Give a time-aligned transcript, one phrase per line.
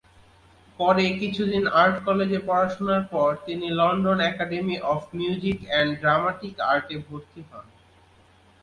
[0.79, 7.41] পরে কিছুদিন আর্ট কলেজে পড়াশুনার পর তিনি London academy of music and dramatic আর্টে ভর্তি
[7.49, 7.65] হন।